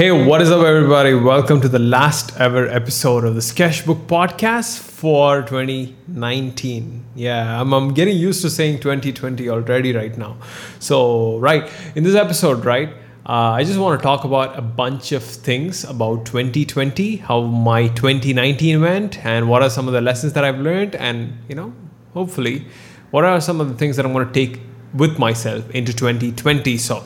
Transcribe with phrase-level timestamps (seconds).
[0.00, 1.12] Hey, what is up, everybody?
[1.12, 7.04] Welcome to the last ever episode of the Sketchbook Podcast for 2019.
[7.14, 10.38] Yeah, I'm, I'm getting used to saying 2020 already right now.
[10.78, 12.88] So, right, in this episode, right,
[13.28, 17.88] uh, I just want to talk about a bunch of things about 2020, how my
[17.88, 21.74] 2019 went, and what are some of the lessons that I've learned, and, you know,
[22.14, 22.64] hopefully,
[23.10, 24.62] what are some of the things that I'm going to take
[24.94, 26.78] with myself into 2020.
[26.78, 27.04] So,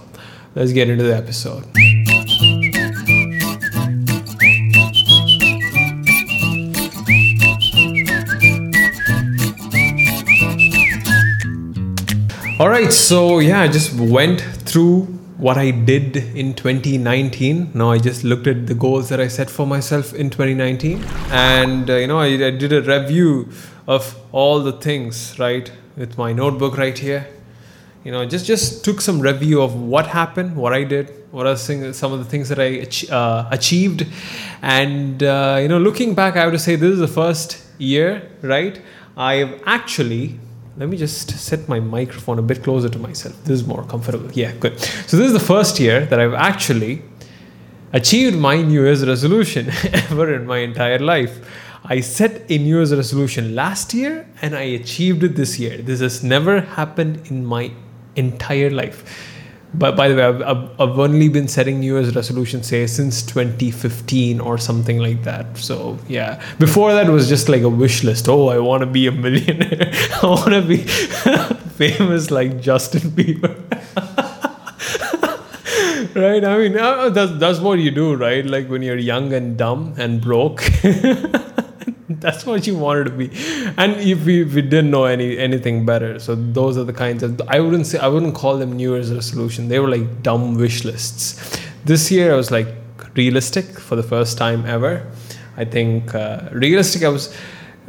[0.55, 1.67] let's get into the episode.
[12.57, 15.07] All right, so yeah, I just went through
[15.39, 17.73] what I did in 2019.
[17.75, 21.91] Now I just looked at the goals that I set for myself in 2019, and
[21.91, 23.49] uh, you know, I, I did a review
[23.89, 27.27] of all the things, right, with my notebook right here.
[28.05, 31.57] You know, just just took some review of what happened, what I did, what are
[31.57, 34.07] some of the things that I uh, achieved,
[34.63, 38.31] and uh, you know, looking back, I have to say this is the first year,
[38.43, 38.81] right?
[39.17, 40.39] I've actually
[40.77, 43.35] let me just set my microphone a bit closer to myself.
[43.45, 44.31] This is more comfortable.
[44.33, 44.81] Yeah, good.
[44.81, 47.03] So this is the first year that I've actually
[47.93, 51.39] achieved my New Year's resolution ever in my entire life.
[51.85, 55.79] I set a New Year's resolution last year and I achieved it this year.
[55.79, 57.71] This has never happened in my
[58.17, 59.34] entire life
[59.75, 60.43] but by the way, I've,
[60.81, 65.59] I've only been setting New Year's resolutions, say, since 2015 or something like that.
[65.59, 66.41] So, yeah.
[66.59, 68.29] Before that was just like a wish list.
[68.29, 69.91] Oh, I want to be a millionaire.
[70.23, 70.77] I want to be
[71.77, 73.55] famous like Justin Bieber.
[76.15, 76.45] right?
[76.45, 78.45] I mean, uh, that's, that's what you do, right?
[78.45, 80.63] Like when you're young and dumb and broke.
[82.09, 83.31] that's what you wanted to be
[83.79, 87.41] and if we, we didn't know any anything better so those are the kinds of
[87.49, 90.85] i wouldn't say i wouldn't call them new year's resolution they were like dumb wish
[90.85, 92.69] lists this year i was like
[93.15, 95.11] realistic for the first time ever
[95.57, 97.35] i think uh, realistic i was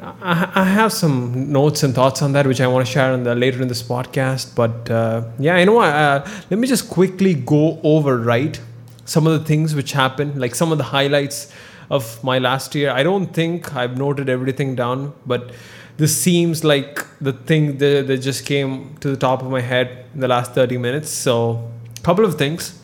[0.01, 3.33] I, I have some notes and thoughts on that which i want to share the,
[3.33, 7.33] later in this podcast but uh, yeah you know what uh, let me just quickly
[7.33, 8.59] go over right
[9.05, 11.53] some of the things which happened like some of the highlights
[11.89, 12.91] of my last year.
[12.91, 15.51] I don't think I've noted everything down, but
[15.97, 20.05] this seems like the thing that, that just came to the top of my head
[20.13, 21.09] in the last 30 minutes.
[21.09, 22.79] So, a couple of things,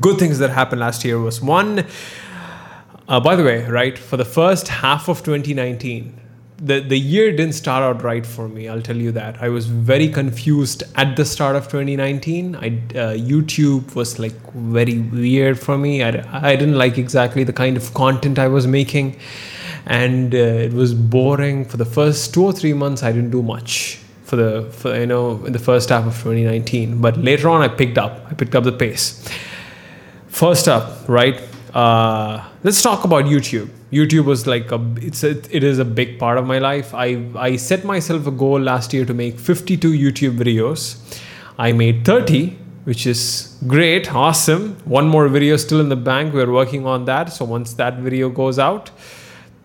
[0.00, 1.86] good things that happened last year was one.
[3.08, 6.19] Uh, by the way, right, for the first half of 2019,
[6.60, 9.42] the, the year didn't start out right for me i'll tell you that.
[9.42, 14.98] I was very confused at the start of 2019 I, uh, youtube was like very
[14.98, 16.02] weird for me.
[16.02, 19.16] I, I didn't like exactly the kind of content i was making.
[19.86, 21.64] And uh, it was boring.
[21.64, 25.06] For the first two or three months i didn't do much for the for, you
[25.06, 28.26] know in the first half of 2019 but later on i picked up.
[28.30, 29.26] I picked up the pace.
[30.28, 31.40] First up right
[31.74, 36.18] uh, let's talk about youtube YouTube was like a it's a, it is a big
[36.18, 36.94] part of my life.
[36.94, 40.96] I I set myself a goal last year to make 52 YouTube videos.
[41.58, 44.76] I made 30, which is great, awesome.
[44.84, 46.32] One more video still in the bank.
[46.32, 47.32] We're working on that.
[47.32, 48.90] So once that video goes out,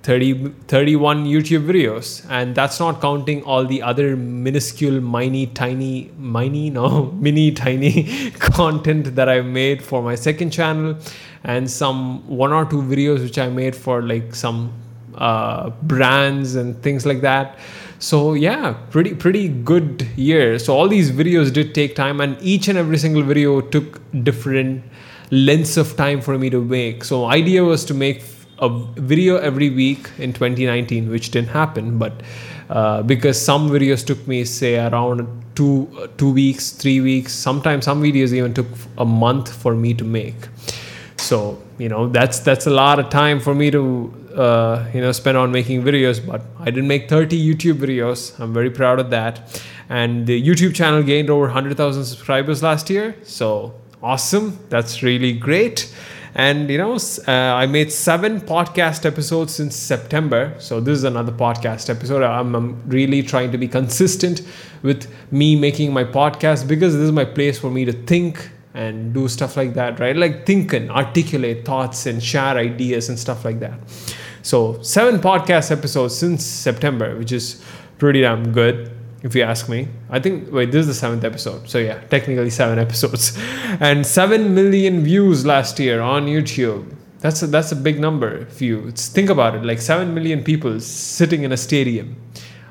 [0.05, 6.69] 30 31 YouTube videos and that's not counting all the other minuscule mini tiny mini
[6.69, 10.97] no mini tiny content that I made for my second channel
[11.43, 14.73] and some one or two videos which I made for like some
[15.17, 17.57] uh, brands and things like that.
[17.99, 20.59] So yeah, pretty pretty good year.
[20.59, 24.83] So all these videos did take time, and each and every single video took different
[25.31, 27.03] lengths of time for me to make.
[27.03, 28.22] So idea was to make
[28.59, 32.13] a video every week in 2019, which didn't happen, but
[32.69, 37.33] uh, because some videos took me say around two two weeks, three weeks.
[37.33, 38.67] Sometimes some videos even took
[38.97, 40.47] a month for me to make.
[41.17, 45.11] So you know that's that's a lot of time for me to uh, you know
[45.11, 48.37] spend on making videos but i didn't make 30 youtube videos.
[48.39, 49.61] I'm very proud of that.
[49.89, 53.16] And the youtube channel gained over 100000 subscribers last year.
[53.23, 54.59] So awesome.
[54.69, 55.93] That's really great
[56.35, 56.96] and you know
[57.28, 62.53] uh, i made seven podcast episodes since september so this is another podcast episode I'm,
[62.53, 64.41] I'm, really trying to be consistent
[64.84, 69.14] with me making my podcast because this is my place for me to think and
[69.14, 70.16] do stuff like that, right?
[70.16, 73.79] Like think and articulate thoughts and share ideas and stuff like that.
[74.41, 77.64] So, seven podcast episodes since September, which is
[77.97, 78.91] pretty damn good,
[79.25, 79.87] if you ask me.
[80.09, 81.67] I think, wait, this is the seventh episode.
[81.67, 83.37] So, yeah, technically seven episodes.
[83.79, 86.95] And seven million views last year on YouTube.
[87.19, 89.66] That's a, that's a big number if you think about it.
[89.66, 92.16] Like seven million people sitting in a stadium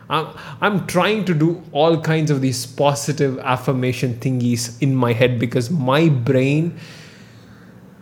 [0.08, 5.38] I'm, I'm trying to do all kinds of these positive affirmation thingies in my head
[5.38, 6.78] because my brain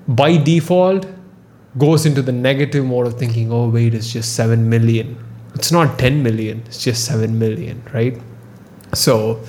[0.09, 1.07] by default
[1.79, 5.17] goes into the negative mode of thinking, oh, wait, it's just 7 million.
[5.55, 8.21] It's not 10 million, it's just 7 million, right?
[8.95, 9.43] So,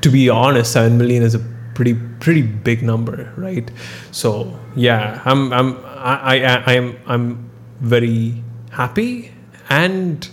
[0.00, 1.40] to be honest, 7 million is a
[1.78, 3.70] pretty pretty big number, right?
[4.10, 7.50] So yeah, I'm I'm I, I I'm I'm
[7.80, 9.32] very happy
[9.70, 10.28] and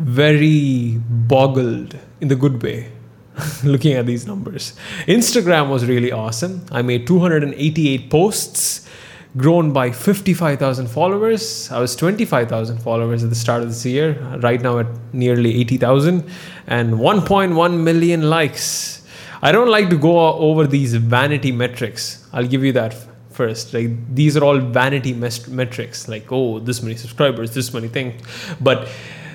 [0.00, 2.90] very boggled in the good way
[3.64, 4.74] looking at these numbers.
[5.06, 6.66] Instagram was really awesome.
[6.72, 8.88] I made 288 posts,
[9.36, 11.70] grown by 55,000 followers.
[11.70, 16.28] I was 25,000 followers at the start of this year, right now at nearly 80,000,
[16.66, 19.06] and 1.1 million likes.
[19.42, 22.26] I don't like to go over these vanity metrics.
[22.32, 22.94] I'll give you that
[23.30, 23.72] first.
[23.72, 28.20] Like these are all vanity metrics, like oh, this many subscribers, this many things,
[28.60, 28.88] but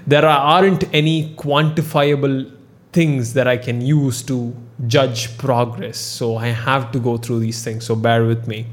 [0.06, 2.52] there aren't any quantifiable
[2.92, 4.56] things that I can use to
[4.88, 5.98] judge progress.
[5.98, 7.86] So I have to go through these things.
[7.86, 8.66] So bear with me,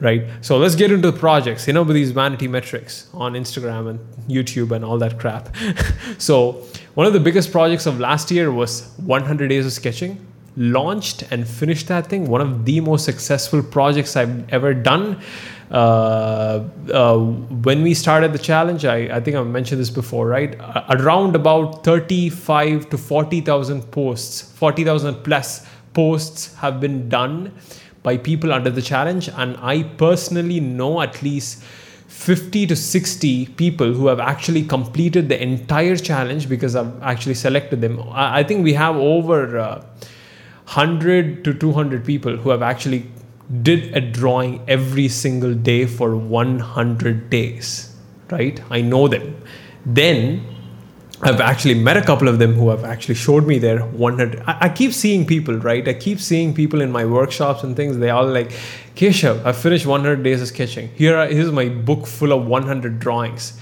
[0.00, 0.26] right?
[0.40, 1.66] So let's get into the projects.
[1.66, 5.54] You know, with these vanity metrics on Instagram and YouTube and all that crap.
[6.18, 6.64] so
[6.94, 10.24] one of the biggest projects of last year was 100 days of sketching.
[10.56, 12.28] Launched and finished that thing.
[12.28, 15.20] One of the most successful projects I've ever done
[15.70, 16.62] uh,
[16.92, 20.56] uh, when we started the challenge, I, I think I mentioned this before, right?
[20.90, 27.52] Around about 35 to 40,000 posts, 40,000 plus posts have been done
[28.02, 29.28] by people under the challenge.
[29.28, 31.64] And I personally know at least
[32.06, 37.80] 50 to 60 people who have actually completed the entire challenge because I've actually selected
[37.80, 38.00] them.
[38.10, 39.84] I, I think we have over uh,
[40.66, 43.08] 100 to 200 people who have actually
[43.62, 47.94] did a drawing every single day for 100 days,
[48.30, 48.60] right?
[48.70, 49.40] I know them.
[49.84, 50.44] Then
[51.22, 54.42] I've actually met a couple of them who have actually showed me their 100.
[54.46, 55.86] I, I, keep seeing people, right?
[55.86, 57.96] I keep seeing people in my workshops and things.
[57.98, 58.50] They all like,
[58.96, 60.88] Keshav, I finished 100 days of sketching.
[60.94, 63.58] Here, here's my book full of 100 drawings.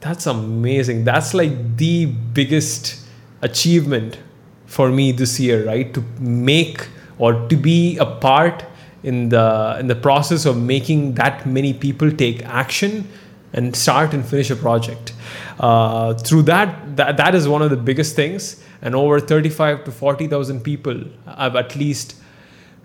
[0.00, 1.04] That's amazing.
[1.04, 3.00] That's like the biggest
[3.40, 4.18] achievement
[4.66, 5.92] for me this year, right?
[5.94, 8.64] To make or to be a part
[9.02, 13.08] in the in the process of making that many people take action
[13.52, 15.12] and start and finish a project.
[15.58, 18.62] Uh, through that, that, that is one of the biggest things.
[18.82, 22.16] And over 35 to 40,000 people I've at least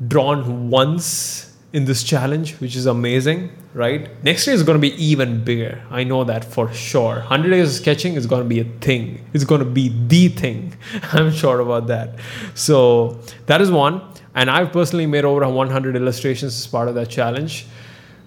[0.07, 4.09] drawn once in this challenge, which is amazing, right?
[4.23, 5.81] Next year is going to be even bigger.
[5.89, 7.15] I know that for sure.
[7.15, 9.25] 100 days of sketching is going to be a thing.
[9.33, 10.73] It's going to be the thing.
[11.13, 12.19] I'm sure about that.
[12.55, 14.01] So that is one.
[14.35, 17.65] And I've personally made over 100 illustrations as part of that challenge,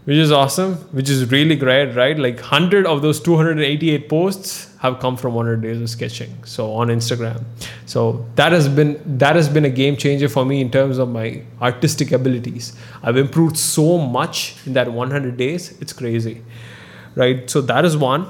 [0.05, 2.19] which is awesome, which is really great, right?
[2.19, 6.33] Like 100 of those 288 posts have come from 100 days of sketching.
[6.45, 7.43] So on Instagram.
[7.87, 11.09] So that has been that has been a game changer for me in terms of
[11.09, 12.77] my artistic abilities.
[13.03, 15.81] I've improved so much in that 100 days.
[15.81, 16.43] It's crazy,
[17.15, 17.49] right?
[17.49, 18.27] So that is one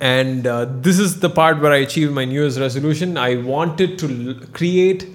[0.00, 3.16] and uh, this is the part where I achieved my New Year's resolution.
[3.16, 5.08] I wanted to l- create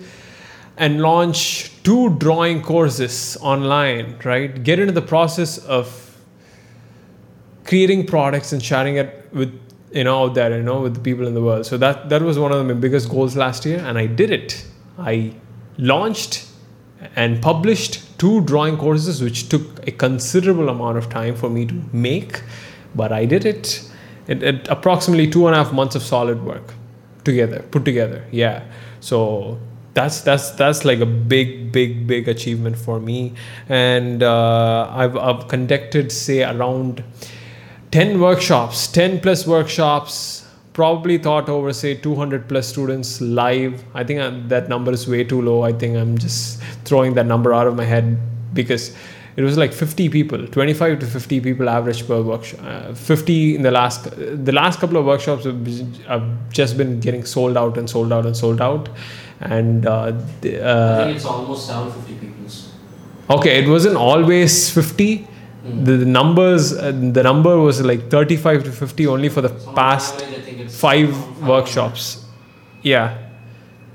[0.78, 4.64] and launch two drawing courses online, right?
[4.64, 6.18] Get into the process of
[7.66, 9.60] creating products and sharing it with
[9.94, 11.66] you know out there, you know, with the people in the world.
[11.66, 14.66] So that that was one of my biggest goals last year, and I did it.
[14.98, 15.34] I
[15.78, 16.48] launched
[17.16, 21.74] and published two drawing courses, which took a considerable amount of time for me to
[21.92, 22.42] make,
[22.96, 23.90] but I did it.
[24.28, 26.74] It, it approximately two and a half months of solid work
[27.24, 28.24] together, put together.
[28.32, 28.64] Yeah.
[29.00, 29.60] So
[29.94, 33.34] that's that's that's like a big big big achievement for me
[33.68, 37.04] and uh, I've, I've conducted say around
[37.92, 44.20] 10 workshops 10 plus workshops probably thought over say 200 plus students live i think
[44.20, 47.54] I'm, uh, that number is way too low i think i'm just throwing that number
[47.54, 48.18] out of my head
[48.54, 48.96] because
[49.36, 53.62] it was like 50 people 25 to 50 people average per workshop uh, 50 in
[53.62, 54.10] the last
[54.46, 55.68] the last couple of workshops have,
[56.08, 58.90] have just been getting sold out and sold out and sold out
[59.42, 62.32] and uh, the, uh, I think it's almost 750 people.
[63.32, 65.28] Okay, it wasn't always 50.
[65.64, 65.86] Mm.
[65.86, 70.22] The, the, numbers, uh, the number was like 35 to 50 only for the past
[70.70, 72.26] five workshops.
[72.82, 73.18] Yeah,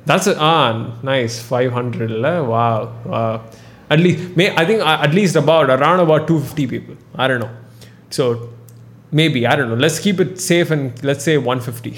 [0.05, 2.11] that's a, ah nice 500.
[2.23, 3.45] Wow, wow.
[3.91, 6.97] At least, may I think uh, at least about around about 250 people.
[7.17, 7.51] I don't know.
[8.11, 8.51] So
[9.11, 9.75] maybe I don't know.
[9.75, 11.97] Let's keep it safe and let's say 150.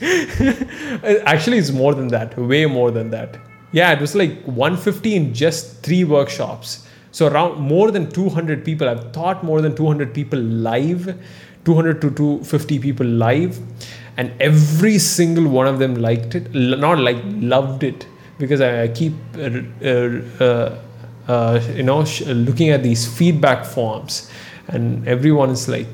[1.26, 3.38] Actually, it's more than that, way more than that.
[3.72, 6.86] Yeah, it was like 150 in just three workshops.
[7.14, 8.88] So around more than 200 people.
[8.88, 11.16] I've taught more than 200 people live,
[11.64, 13.60] 200 to 250 people live,
[14.16, 16.52] and every single one of them liked it.
[16.52, 20.78] Not like loved it because I keep uh, uh, uh,
[21.28, 24.28] uh, you know, sh- looking at these feedback forms,
[24.66, 25.86] and everyone is like,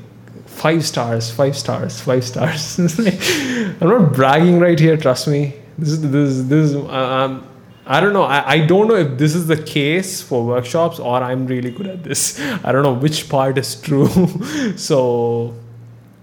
[0.47, 2.79] five stars, five stars, five stars.
[3.79, 4.97] I'm not bragging right here.
[4.97, 5.53] Trust me.
[5.77, 6.75] This is this is this is.
[6.75, 7.47] Uh, um,
[7.85, 8.23] I don't know.
[8.23, 11.87] I, I don't know if this is the case for workshops or I'm really good
[11.87, 12.39] at this.
[12.63, 14.07] I don't know which part is true.
[14.77, 15.55] so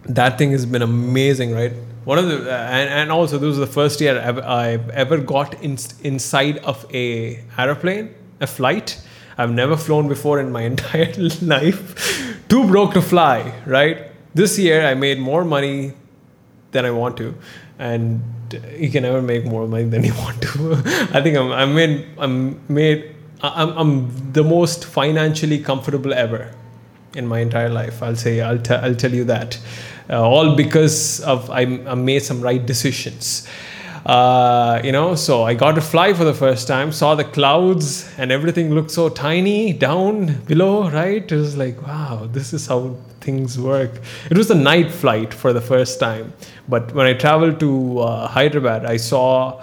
[0.04, 1.72] that thing has been amazing, right?
[2.04, 5.62] One of the and, and also this was the first year I've, I've ever got
[5.62, 9.00] in, inside of a aeroplane, a flight.
[9.36, 11.12] I've never flown before in my entire
[11.42, 12.38] life.
[12.48, 14.06] Too broke to fly, right?
[14.34, 15.92] This year I made more money
[16.70, 17.34] than I want to,
[17.78, 18.22] and
[18.76, 20.74] you can never make more money than you want to.
[21.12, 26.52] I think I'm I'm made I'm made I'm I'm the most financially comfortable ever
[27.14, 28.02] in my entire life.
[28.02, 29.58] I'll say I'll t- I'll tell you that,
[30.10, 33.46] uh, all because of I, I made some right decisions.
[34.06, 38.08] Uh, you know, so I got to fly for the first time, saw the clouds,
[38.18, 41.30] and everything looked so tiny down below, right?
[41.30, 44.00] It was like, wow, this is how things work.
[44.30, 46.32] It was a night flight for the first time,
[46.68, 49.62] but when I traveled to uh, Hyderabad, I saw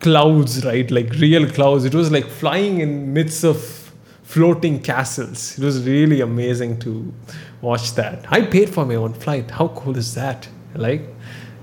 [0.00, 0.90] clouds, right?
[0.90, 1.84] Like real clouds.
[1.84, 5.58] It was like flying in midst of floating castles.
[5.58, 7.12] It was really amazing to
[7.60, 8.24] watch that.
[8.30, 9.50] I paid for my own flight.
[9.50, 10.48] How cool is that?
[10.74, 11.02] Like,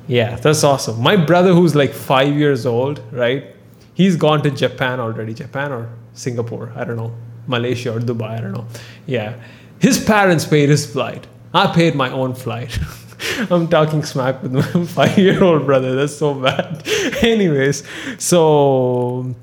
[0.09, 1.01] yeah, that's awesome.
[1.01, 3.55] My brother, who's like five years old, right?
[3.93, 5.35] He's gone to Japan already.
[5.35, 7.13] Japan or Singapore, I don't know.
[7.45, 8.65] Malaysia or Dubai, I don't know.
[9.05, 9.39] Yeah.
[9.79, 11.27] His parents paid his flight.
[11.53, 12.77] I paid my own flight.
[13.51, 15.95] I'm talking smack with my five year old brother.
[15.95, 16.83] That's so bad.
[17.21, 17.83] Anyways,
[18.17, 19.35] so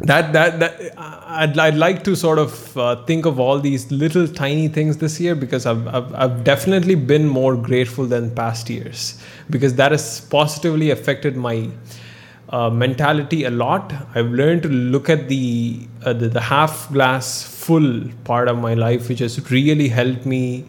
[0.00, 4.28] that that that I'd, I'd like to sort of uh, think of all these little
[4.28, 9.20] tiny things this year because I've, I've I've definitely been more grateful than past years
[9.50, 11.68] because that has positively affected my
[12.50, 13.92] uh, mentality a lot.
[14.14, 18.74] I've learned to look at the, uh, the the half glass full part of my
[18.74, 20.64] life, which has really helped me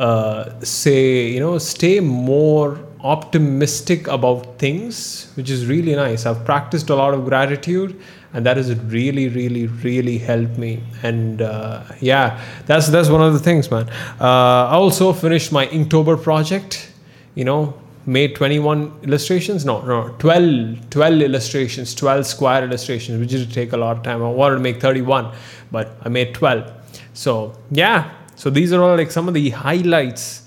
[0.00, 6.26] uh, say you know stay more optimistic about things, which is really nice.
[6.26, 8.00] I've practiced a lot of gratitude
[8.32, 10.82] and that has really really really helped me.
[11.02, 13.88] And uh, yeah that's that's one of the things man.
[14.20, 16.92] Uh, i also finished my inktober project
[17.34, 19.64] you know made 21 illustrations.
[19.64, 24.22] No no 12 12 illustrations 12 square illustrations which did take a lot of time.
[24.22, 25.32] I wanted to make 31
[25.72, 26.72] but i made 12
[27.16, 28.12] so yeah.
[28.36, 30.45] So these are all like some of the highlights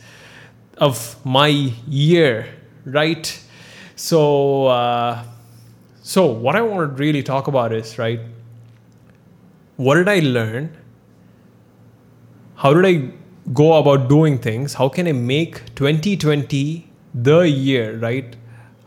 [0.79, 1.48] of my
[1.88, 2.48] year
[2.86, 3.39] right
[3.95, 5.24] so uh,
[6.09, 8.19] so, what I want to really talk about is right,
[9.75, 10.75] what did I learn?
[12.55, 13.12] How did I
[13.53, 14.74] go about doing things?
[14.74, 18.36] How can I make 2020 the year, right?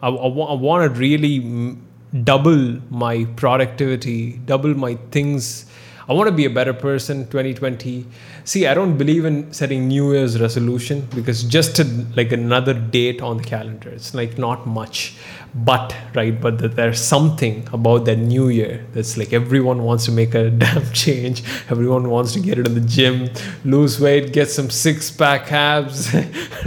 [0.02, 1.76] I, want to really
[2.24, 5.66] double my productivity, double my things
[6.12, 8.04] I want to be a better person 2020.
[8.44, 11.80] See, I don't believe in setting New Year's resolution because just
[12.14, 15.16] like another date on the calendar, it's like not much.
[15.54, 20.12] But, right, but the, there's something about that new year that's like everyone wants to
[20.12, 21.44] make a damn change.
[21.70, 23.30] Everyone wants to get it in the gym,
[23.64, 26.12] lose weight, get some six pack abs.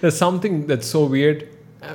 [0.00, 1.46] there's something that's so weird
[1.82, 1.94] uh,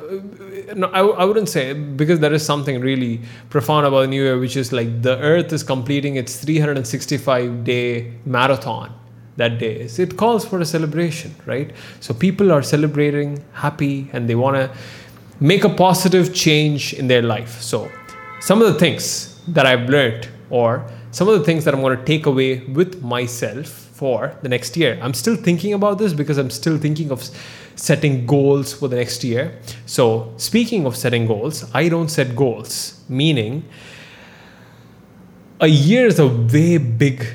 [0.73, 4.57] no, I, I wouldn't say because there is something really profound about new year, which
[4.57, 8.93] is like the Earth is completing its 365 day marathon
[9.37, 9.87] that day.
[9.87, 11.71] So it calls for a celebration, right?
[11.99, 14.71] So people are celebrating, happy, and they want to
[15.39, 17.61] make a positive change in their life.
[17.61, 17.91] So
[18.39, 21.97] some of the things that I've learned, or some of the things that I'm going
[21.97, 24.99] to take away with myself for the next year.
[25.01, 27.23] I'm still thinking about this because I'm still thinking of
[27.75, 29.59] setting goals for the next year.
[29.85, 33.65] So, speaking of setting goals, I don't set goals, meaning
[35.59, 37.25] a year is a way big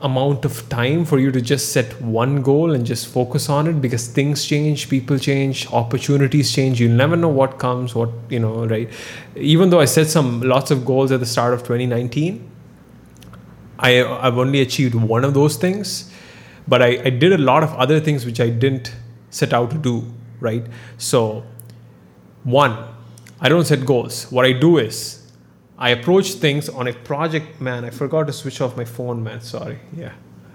[0.00, 3.80] amount of time for you to just set one goal and just focus on it
[3.80, 6.80] because things change, people change, opportunities change.
[6.80, 8.90] You'll never know what comes, what, you know, right?
[9.34, 12.50] Even though I set some lots of goals at the start of 2019,
[13.78, 16.12] I, I've only achieved one of those things,
[16.68, 18.94] but I, I did a lot of other things which I didn't
[19.34, 20.04] set out to do,
[20.38, 20.64] right?
[20.96, 21.42] So,
[22.44, 22.78] one,
[23.40, 24.30] I don't set goals.
[24.30, 25.28] What I do is
[25.76, 27.60] I approach things on a project.
[27.60, 29.40] Man, I forgot to switch off my phone, man.
[29.40, 29.80] Sorry.
[29.96, 30.12] Yeah.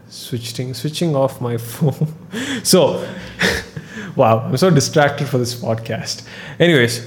[0.08, 2.08] Switching, switching off my phone.
[2.64, 3.06] so,
[4.16, 6.26] wow, I'm so distracted for this podcast.
[6.58, 7.06] Anyways,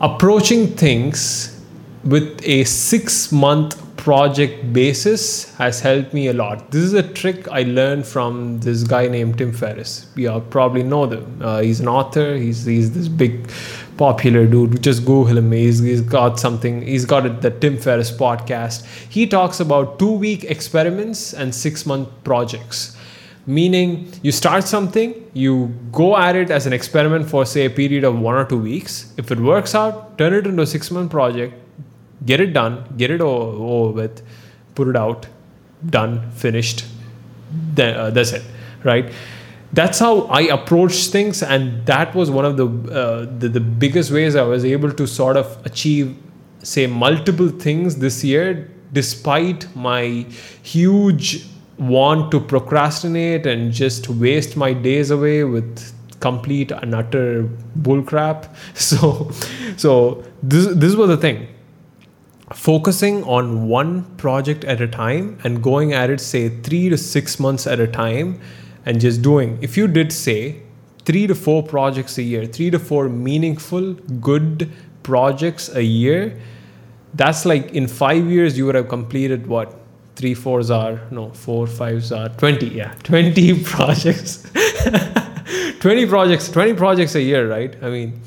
[0.00, 1.54] approaching things
[2.02, 6.70] with a six month project basis has helped me a lot.
[6.70, 10.06] This is a trick I learned from this guy named Tim Ferriss.
[10.14, 11.42] You all probably know them.
[11.42, 12.36] Uh, he's an author.
[12.36, 13.50] He's he's this big
[13.98, 14.80] popular dude.
[14.82, 15.52] Just Google him.
[15.52, 16.80] He's, he's got something.
[16.82, 18.86] He's got the Tim Ferriss podcast.
[19.10, 22.96] He talks about two week experiments and six month projects.
[23.46, 28.04] Meaning, you start something, you go at it as an experiment for say a period
[28.04, 29.12] of one or two weeks.
[29.16, 31.54] If it works out, turn it into a six month project
[32.24, 34.22] get it done, get it over, with,
[34.74, 35.26] put it out,
[35.88, 36.84] done, finished.
[37.74, 38.42] Then, uh, that's it,
[38.84, 39.10] right?
[39.72, 44.10] That's how I approach things, and that was one of the, uh, the the biggest
[44.10, 46.16] ways I was able to sort of achieve,
[46.62, 50.26] say, multiple things this year, despite my
[50.62, 51.46] huge
[51.78, 57.48] want to procrastinate and just waste my days away with complete and utter
[57.78, 58.48] bullcrap.
[58.74, 59.30] So,
[59.76, 61.46] so this this was the thing
[62.54, 67.40] focusing on one project at a time and going at it say 3 to 6
[67.40, 68.40] months at a time
[68.86, 69.58] and just doing.
[69.60, 70.62] If you did say
[71.04, 73.94] 3 to 4 projects a year 3 to 4 meaningful
[74.30, 74.70] good
[75.02, 76.38] projects a year
[77.14, 79.74] that's like in 5 years you would have completed what?
[80.16, 84.50] 3 4s are no 4 5s are 20 yeah 20 projects.
[85.80, 87.76] 20 projects 20 projects a year right?
[87.82, 88.20] I mean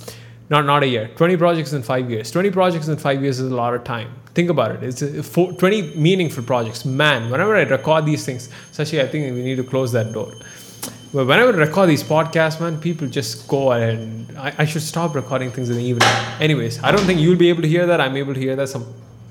[0.51, 3.51] not not a year 20 projects in five years 20 projects in five years is
[3.51, 7.55] a lot of time think about it it's a, four, 20 meaningful projects man whenever
[7.55, 10.31] i record these things sashi i think we need to close that door
[11.13, 15.13] but whenever I record these podcasts, man, people just go and I, I should stop
[15.13, 16.07] recording things in the evening.
[16.39, 17.99] Anyways, I don't think you'll be able to hear that.
[17.99, 18.85] I'm able to hear that some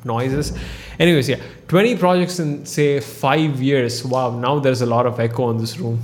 [0.04, 0.52] noises.
[0.98, 4.04] Anyways, yeah, 20 projects in say five years.
[4.04, 6.00] Wow, now there's a lot of echo in this room.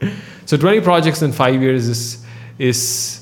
[0.46, 2.24] so 20 projects in five years is
[2.58, 3.17] is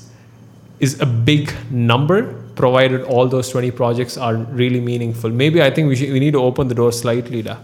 [0.79, 5.29] is a big number provided all those 20 projects are really meaningful.
[5.29, 7.57] Maybe i think we, should, we need to open the door slightly da.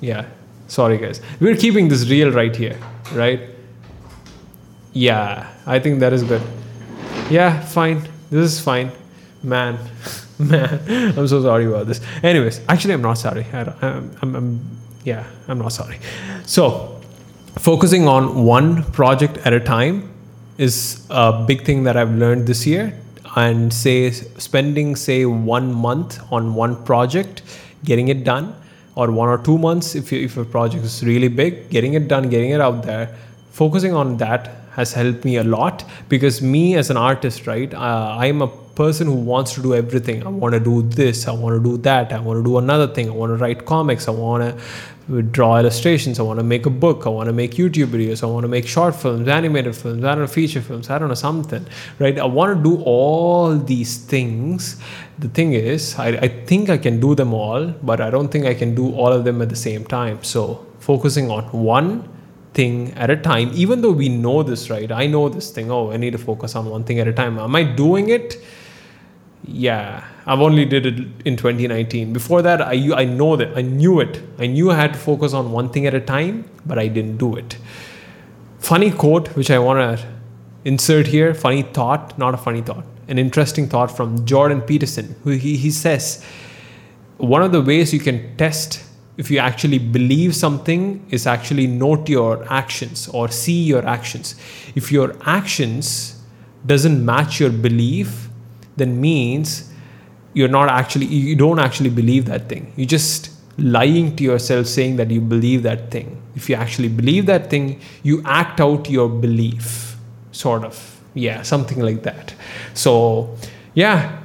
[0.00, 0.26] Yeah.
[0.68, 1.20] Sorry guys.
[1.40, 2.78] We're keeping this real right here
[3.12, 3.40] right?
[4.92, 5.50] Yeah.
[5.66, 6.42] I think that is good.
[7.30, 8.02] Yeah fine.
[8.30, 8.90] This is fine.
[9.42, 9.78] Man.
[10.38, 11.14] Man.
[11.18, 12.00] I'm so sorry about this.
[12.22, 13.46] Anyways actually i'm not sorry.
[13.52, 14.60] I am I'm, I'm
[15.04, 15.98] yeah i'm not sorry.
[16.44, 17.00] So
[17.58, 20.12] focusing on one project at a time
[20.58, 22.98] is a big thing that I've learned this year.
[23.34, 27.42] And say spending say one month on one project,
[27.84, 28.54] getting it done,
[28.94, 32.08] or one or two months if you, if a project is really big, getting it
[32.08, 33.14] done, getting it out there,
[33.50, 37.72] focusing on that has helped me a lot because me as an artist, right?
[37.74, 40.24] Uh, I'm a person who wants to do everything.
[40.24, 42.86] I want to do this, I want to do that, I want to do another
[42.86, 44.42] thing, I want to write comics, I want
[45.08, 48.22] to draw illustrations, I want to make a book, I want to make YouTube videos,
[48.22, 51.08] I want to make short films, animated films, I don't know, feature films, I don't
[51.08, 51.66] know, something,
[51.98, 52.18] right?
[52.18, 54.76] I want to do all these things.
[55.18, 58.44] The thing is, I, I think I can do them all, but I don't think
[58.44, 60.22] I can do all of them at the same time.
[60.22, 62.08] So, focusing on one
[62.52, 64.92] thing at a time, even though we know this, right?
[64.92, 67.38] I know this thing, oh, I need to focus on one thing at a time.
[67.38, 68.36] Am I doing it?
[69.44, 70.94] Yeah i've only did it
[71.24, 74.22] in 2019 before that i i know that i knew it.
[74.38, 77.18] I knew i had to focus on one thing at a time but i didn't
[77.18, 77.56] do it.
[78.58, 80.06] Funny quote which i want to
[80.64, 85.30] insert here funny thought not a funny thought an interesting thought from jordan peterson who
[85.30, 86.24] he, he says
[87.18, 88.82] one of the ways you can test
[89.16, 94.34] if you actually believe something is actually note your actions or see your actions.
[94.74, 96.22] If your actions
[96.66, 98.25] doesn't match your belief
[98.76, 99.72] then means
[100.34, 102.72] you're not actually you don't actually believe that thing.
[102.76, 106.20] You're just lying to yourself saying that you believe that thing.
[106.34, 109.96] If you actually believe that thing you act out your belief
[110.32, 111.00] sort of.
[111.14, 112.34] Yeah something like that.
[112.74, 113.36] So
[113.74, 114.22] yeah.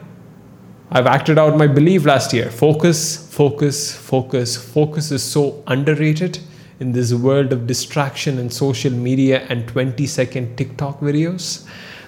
[0.94, 2.52] I've acted out my belief last year.
[2.52, 4.58] Focus focus focus.
[4.58, 6.40] Focus is so underrated
[6.82, 11.66] in this world of distraction and social media and 20 second tiktok videos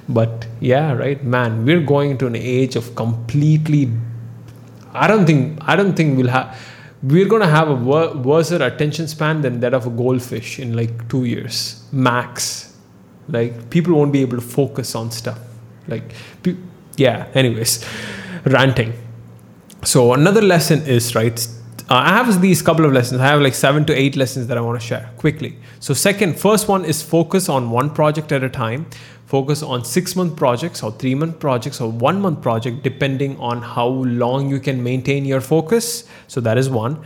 [0.09, 3.89] but yeah right man we're going into an age of completely
[4.93, 6.59] i don't think i don't think we'll have
[7.03, 11.07] we're to have a wor- worse attention span than that of a goldfish in like
[11.09, 12.75] 2 years max
[13.29, 15.39] like people won't be able to focus on stuff
[15.87, 16.13] like
[16.43, 16.55] pe-
[16.97, 17.85] yeah anyways
[18.45, 18.93] ranting
[19.83, 21.47] so another lesson is right
[21.89, 23.19] uh, I have these couple of lessons.
[23.19, 25.57] I have like seven to eight lessons that I want to share quickly.
[25.79, 28.85] So, second, first one is focus on one project at a time
[29.33, 33.63] focus on six month projects or three month projects or one month project depending on
[33.63, 33.87] how
[34.23, 36.03] long you can maintain your focus.
[36.27, 36.99] So that is one.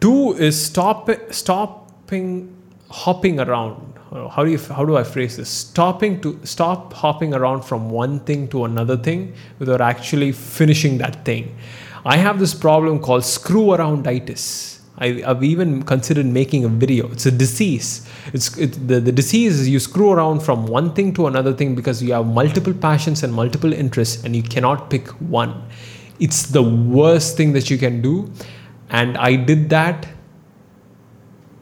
[0.00, 2.56] Two is stop stopping
[2.90, 3.76] hopping around.
[4.10, 5.48] Uh, how do you how do i phrase this?
[5.48, 11.24] Stopping to stop hopping around from one thing to another thing without actually finishing that
[11.24, 11.56] thing.
[12.04, 14.71] I have this problem called screw arounditis.
[14.98, 17.10] I, I've even considered making a video.
[17.10, 18.06] It's a disease.
[18.32, 21.74] It's it, the, the disease is you screw around from one thing to another thing
[21.74, 25.62] because you have multiple passions and multiple interests and you cannot pick one.
[26.20, 28.30] It's the worst thing that you can do.
[28.90, 30.06] And I did that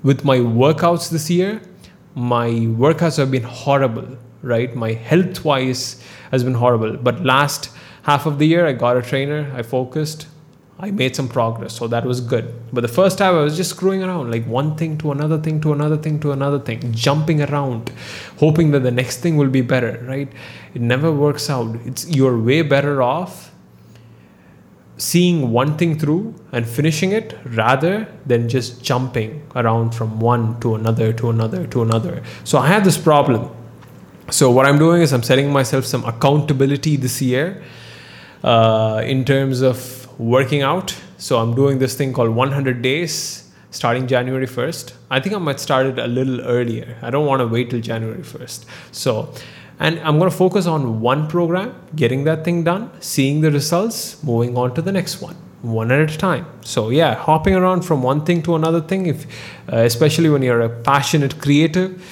[0.03, 1.62] with my workouts this year.
[2.14, 4.75] My workouts have been horrible, right?
[4.75, 6.97] My health wise has been horrible.
[6.97, 7.71] But last
[8.03, 10.27] half of the year, I got a trainer, I focused,
[10.83, 12.55] I made some progress, so that was good.
[12.73, 15.61] But the first time I was just screwing around, like one thing to another thing
[15.61, 17.93] to another thing to another thing, jumping around,
[18.38, 20.33] hoping that the next thing will be better, right?
[20.73, 21.77] It never works out.
[21.85, 23.53] It's you're way better off
[24.97, 30.75] seeing one thing through and finishing it rather than just jumping around from one to
[30.75, 32.23] another to another to another.
[32.45, 33.51] So I had this problem.
[34.31, 37.62] So what I'm doing is I'm setting myself some accountability this year
[38.45, 40.95] uh, in terms of working out.
[41.17, 44.93] So I'm doing this thing called 100 days starting January 1st.
[45.11, 46.97] I think I might start it a little earlier.
[47.03, 48.65] I don't want to wait till January 1st.
[48.93, 49.33] So,
[49.79, 54.23] and I'm going to focus on one program, getting that thing done, seeing the results,
[54.23, 58.03] moving on to the next one one at a time so yeah hopping around from
[58.03, 59.27] one thing to another thing if
[59.71, 62.03] uh, especially when you're a passionate creative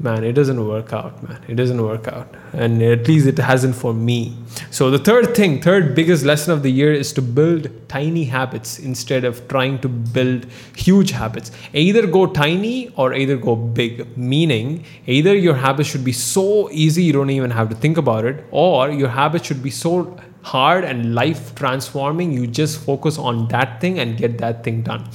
[0.00, 1.42] man it doesn't work out man.
[1.48, 2.34] It doesn't work out.
[2.52, 4.36] And at least it hasn't for me.
[4.70, 8.78] So the third thing third biggest lesson of the year is to build tiny habits
[8.78, 11.52] instead of trying to build huge habits.
[11.72, 14.16] Either go tiny or either go big.
[14.16, 18.24] Meaning either your habits should be so easy you don't even have to think about
[18.24, 23.46] it or your habits should be so hard and life transforming you just focus on
[23.48, 25.06] that thing and get that thing done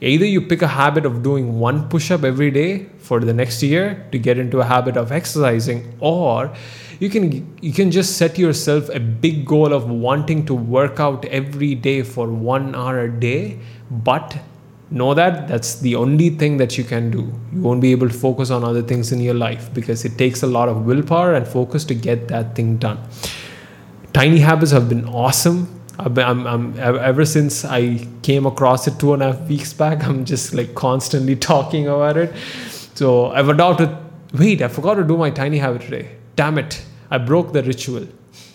[0.00, 3.62] either you pick a habit of doing one push up every day for the next
[3.62, 6.52] year to get into a habit of exercising or
[7.00, 7.30] you can
[7.60, 12.02] you can just set yourself a big goal of wanting to work out every day
[12.02, 13.58] for 1 hour a day
[13.90, 14.36] but
[14.90, 17.32] know that that's the only thing that you can do.
[17.52, 20.42] You won't be able to focus on other things in your life because it takes
[20.42, 22.98] a lot of willpower and focus to get that thing done.
[24.12, 29.14] Tiny habits have been awesome I'm, I'm, I'm, ever since I came across it two
[29.14, 32.34] and a half weeks back, I'm just like constantly talking about it.
[32.94, 33.96] So I've adopted.
[34.32, 36.16] Wait, I forgot to do my tiny habit today.
[36.34, 36.84] Damn it!
[37.10, 38.08] I broke the ritual.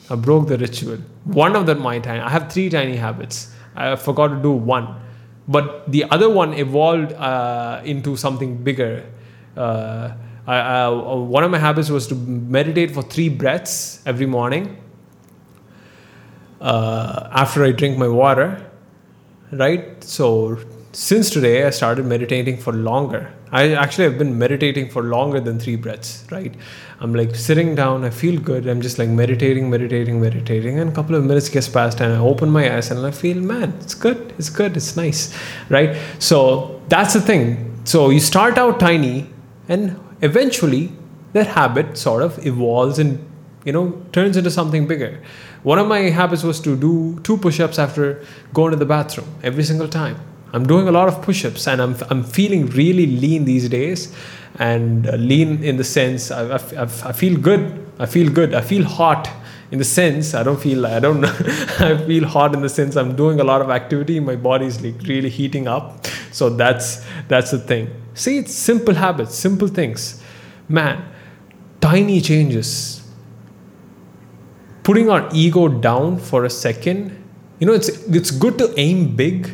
[0.10, 0.98] I broke the ritual.
[1.24, 2.20] One of them, my tiny.
[2.20, 3.54] I have three tiny habits.
[3.76, 4.96] I forgot to do one,
[5.48, 9.06] but the other one evolved uh, into something bigger.
[9.56, 10.12] Uh,
[10.46, 14.78] I, I, one of my habits was to meditate for three breaths every morning
[16.62, 18.66] uh, after I drink my water,
[19.52, 20.04] right?
[20.04, 20.58] So
[20.92, 23.34] since today, I started meditating for longer.
[23.52, 26.54] I actually have been meditating for longer than three breaths, right?
[27.00, 28.68] I'm like sitting down, I feel good.
[28.68, 32.18] I'm just like meditating, meditating, meditating, and a couple of minutes gets past, and I
[32.18, 35.36] open my eyes and I feel, man, it's good, it's good, it's nice,
[35.70, 35.98] right?
[36.20, 37.82] So that's the thing.
[37.86, 39.30] So you start out tiny,
[39.68, 40.92] and eventually
[41.34, 43.26] that habit sort of evolves and
[43.66, 45.22] you know turns into something bigger
[45.64, 49.64] one of my habits was to do two push-ups after going to the bathroom every
[49.64, 50.18] single time.
[50.54, 54.14] I'm doing a lot of push-ups and I'm, I'm feeling really lean these days
[54.56, 57.86] and uh, lean in the sense I, I, I feel good.
[58.00, 58.54] I feel good.
[58.54, 59.30] I feel hot
[59.72, 61.24] in the sense I don't feel I don't
[61.80, 64.20] I feel hot in the sense I'm doing a lot of activity.
[64.20, 66.08] My body's like really heating up.
[66.32, 67.90] So that's that's the thing.
[68.14, 70.24] See, it's simple habits, simple things.
[70.68, 71.04] Man,
[71.82, 72.99] tiny changes
[74.84, 77.16] putting our ego down for a second
[77.60, 79.50] you know it's it's good to aim big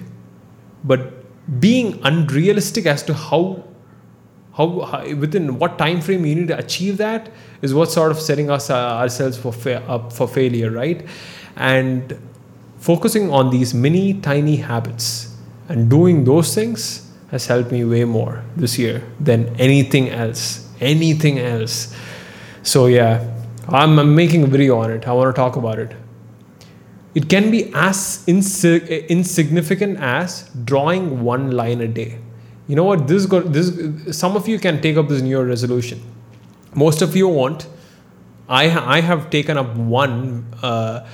[0.83, 1.11] but
[1.59, 3.63] being unrealistic as to how
[4.53, 7.29] how, how within what time frame you need to achieve that
[7.61, 11.05] is what sort of setting us uh, ourselves for fa- up for failure right?
[11.57, 12.17] And
[12.77, 15.35] focusing on these mini tiny habits
[15.67, 21.39] and doing those things has helped me way more this year than anything else anything
[21.39, 21.95] else.
[22.63, 23.34] So yeah
[23.69, 25.07] I'm, I'm making a video on it.
[25.07, 25.95] I want to talk about it.
[27.15, 32.19] It can be as insi- insignificant as drawing one line a day.
[32.67, 33.07] You know what?
[33.07, 34.17] This got this.
[34.17, 36.01] Some of you can take up this New Year resolution.
[36.73, 37.67] Most of you won't.
[38.49, 38.65] I
[38.97, 40.45] I have taken up one.
[40.61, 41.07] Uh,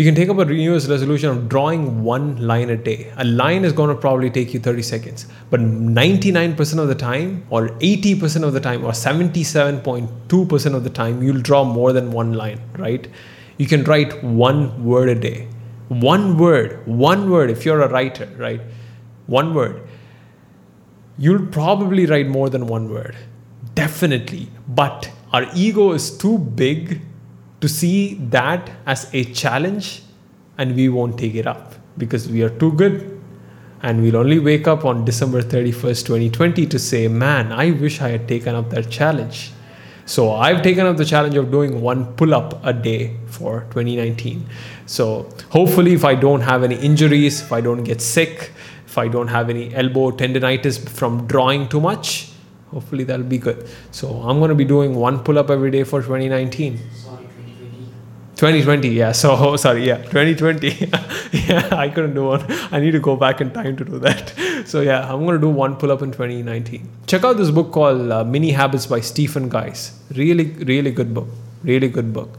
[0.00, 3.12] you can take up a New Year's resolution of drawing one line a day.
[3.18, 7.44] A line is going to probably take you 30 seconds, but 99% of the time,
[7.50, 12.32] or 80% of the time, or 77.2% of the time, you'll draw more than one
[12.32, 13.06] line, right?
[13.58, 15.48] You can write one word a day.
[15.88, 18.62] One word, one word, if you're a writer, right?
[19.26, 19.86] One word.
[21.18, 23.18] You'll probably write more than one word.
[23.74, 24.48] Definitely.
[24.66, 27.02] But our ego is too big
[27.60, 30.02] to see that as a challenge
[30.58, 33.20] and we won't take it up because we are too good.
[33.82, 38.10] And we'll only wake up on December 31st, 2020 to say, man, I wish I
[38.10, 39.52] had taken up that challenge.
[40.04, 44.44] So I've taken up the challenge of doing one pull up a day for 2019.
[44.84, 48.50] So hopefully, if I don't have any injuries, if I don't get sick,
[48.86, 52.32] if I don't have any elbow tendonitis from drawing too much,
[52.72, 53.68] hopefully that'll be good.
[53.92, 56.80] So I'm going to be doing one pull up every day for 2019.
[58.40, 58.88] Sorry, 2020.
[58.88, 59.12] 2020, yeah.
[59.12, 60.88] So oh, sorry, yeah, 2020.
[61.46, 62.44] yeah, I couldn't do one.
[62.72, 64.32] I need to go back in time to do that.
[64.70, 66.86] So yeah, I'm gonna do one pull up in 2019.
[67.06, 69.98] Check out this book called uh, Mini Habits by Stephen Guise.
[70.14, 71.28] Really, really good book.
[71.64, 72.38] Really good book.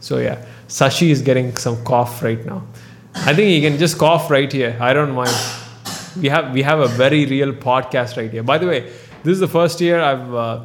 [0.00, 2.62] So yeah, Sashi is getting some cough right now.
[3.14, 4.76] I think he can just cough right here.
[4.80, 5.34] I don't mind.
[6.20, 8.42] We have we have a very real podcast right here.
[8.42, 8.80] By the way,
[9.22, 10.64] this is the first year I've uh,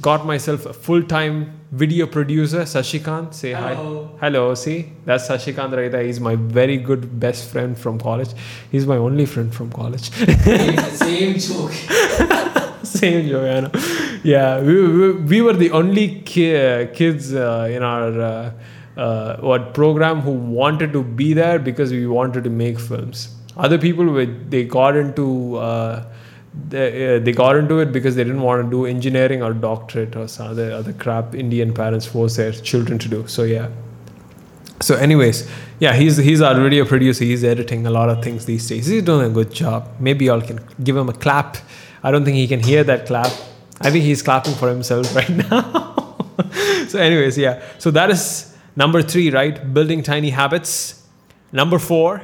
[0.00, 3.34] got myself a full time video producer, Sashikant.
[3.34, 3.74] Say hi.
[3.74, 4.16] Hello.
[4.20, 6.02] Hello, see, that's Sashikant right there.
[6.02, 8.30] He's my very good best friend from college.
[8.70, 10.10] He's my only friend from college.
[10.10, 11.72] Same, same joke.
[12.82, 13.70] Same Joanna.
[14.22, 18.52] Yeah, we, we, we were the only ki- kids uh, in our uh,
[18.96, 23.34] uh, what program who wanted to be there because we wanted to make films.
[23.56, 26.04] Other people were they got into uh,
[26.68, 30.16] they, uh, they got into it because they didn't want to do engineering or doctorate
[30.16, 33.26] or some other other crap Indian parents force their children to do.
[33.26, 33.68] So yeah.
[34.80, 37.24] So, anyways, yeah, he's he's our video producer.
[37.24, 38.86] He's editing a lot of things these days.
[38.86, 39.88] He's doing a good job.
[39.98, 41.56] Maybe y'all can give him a clap.
[42.02, 43.32] I don't think he can hear that clap.
[43.80, 46.16] I think he's clapping for himself right now.
[46.88, 47.62] so, anyways, yeah.
[47.78, 49.72] So that is number three, right?
[49.72, 51.02] Building tiny habits.
[51.52, 52.22] Number four.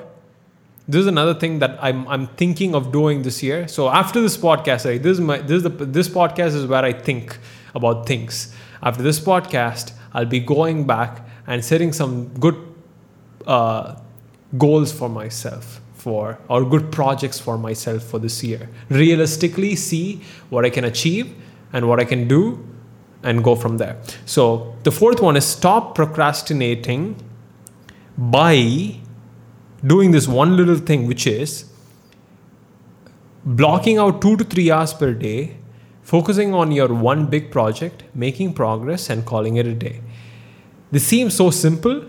[0.89, 3.69] This is another thing that I'm I'm thinking of doing this year.
[3.69, 6.93] So after this podcast, this is my this is the this podcast is where I
[6.93, 7.39] think
[7.75, 8.55] about things.
[8.83, 12.57] After this podcast, I'll be going back and setting some good
[13.47, 13.97] uh,
[14.59, 18.69] goals for myself for or good projects for myself for this year.
[18.89, 21.33] Realistically, see what I can achieve
[21.73, 22.63] and what I can do,
[23.23, 23.97] and go from there.
[24.27, 27.17] So the fourth one is stop procrastinating
[28.19, 29.01] by
[29.85, 31.65] doing this one little thing, which is
[33.45, 35.57] blocking out two to three hours per day,
[36.03, 40.01] focusing on your one big project, making progress, and calling it a day.
[40.91, 42.05] This seems so simple,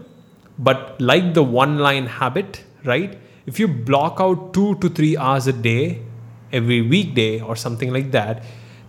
[0.60, 3.18] but like the one line habit, right?
[3.46, 6.02] If you block out two to three hours a day
[6.52, 8.44] every weekday or something like that,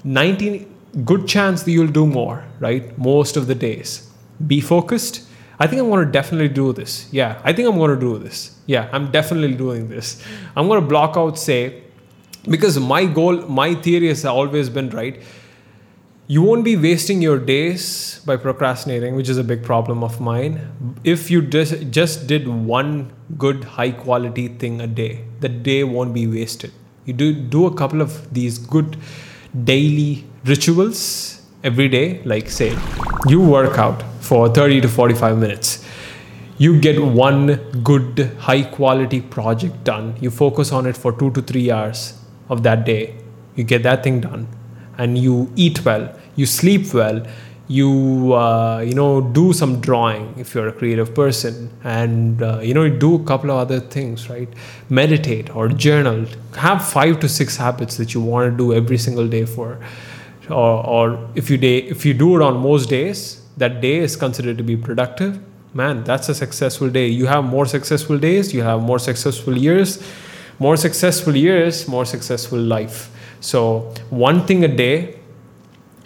[0.04, 2.96] 19 good chance that you'll do more, right?
[2.98, 4.10] Most of the days.
[4.46, 5.23] Be focused.
[5.58, 7.08] I think I'm going to definitely do this.
[7.12, 8.58] Yeah, I think I'm going to do this.
[8.66, 10.22] Yeah, I'm definitely doing this.
[10.56, 11.82] I'm going to block out, say,
[12.48, 15.22] because my goal, my theory has always been right.
[16.26, 20.96] You won't be wasting your days by procrastinating, which is a big problem of mine.
[21.04, 26.14] If you just, just did one good, high quality thing a day, the day won't
[26.14, 26.72] be wasted.
[27.04, 28.96] You do, do a couple of these good
[29.64, 32.76] daily rituals every day, like say,
[33.26, 35.84] you work out for 30 to 45 minutes.
[36.58, 40.14] You get one good, high quality project done.
[40.20, 42.16] You focus on it for two to three hours
[42.48, 43.16] of that day.
[43.56, 44.46] You get that thing done
[44.98, 47.26] and you eat well, you sleep well,
[47.66, 52.74] you uh, you know do some drawing if you're a creative person, and uh, you
[52.74, 54.48] know do a couple of other things, right?
[54.90, 56.26] Meditate or journal.
[56.56, 59.80] Have five to six habits that you want to do every single day for,
[60.50, 64.16] or, or if you day if you do it on most days, that day is
[64.16, 65.40] considered to be productive.
[65.72, 67.08] Man, that's a successful day.
[67.08, 68.54] You have more successful days.
[68.54, 70.02] You have more successful years.
[70.58, 73.10] More successful years, more successful life.
[73.40, 75.18] So one thing a day